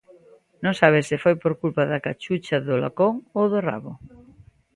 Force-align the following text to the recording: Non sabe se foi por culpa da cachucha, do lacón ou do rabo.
Non 0.63 0.73
sabe 0.81 0.99
se 1.09 1.21
foi 1.23 1.35
por 1.41 1.53
culpa 1.61 1.83
da 1.91 2.03
cachucha, 2.05 2.63
do 2.67 2.75
lacón 2.83 3.13
ou 3.37 3.45
do 3.53 3.59
rabo. 3.69 3.91